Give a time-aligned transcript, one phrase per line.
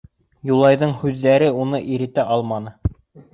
[0.51, 2.75] Юлайҙың һүҙҙәре уны иретә алманы.